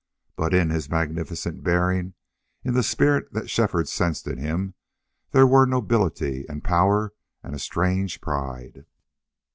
[0.35, 2.15] But in his magnificent bearing,
[2.63, 4.73] in the spirit that Shefford sensed in him,
[5.29, 8.87] there were nobility and power and a strange pride.